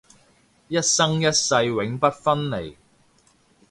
[0.67, 2.75] 一生一世永不分離